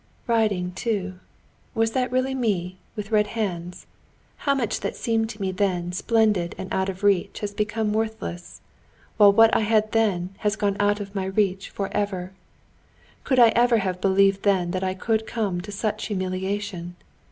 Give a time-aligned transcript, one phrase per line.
[0.25, 1.19] "Riding, too.
[1.75, 3.85] Was that really me, with red hands?
[4.37, 8.61] How much that seemed to me then splendid and out of reach has become worthless,
[9.17, 12.31] while what I had then has gone out of my reach forever!
[13.23, 16.95] Could I ever have believed then that I could come to such humiliation?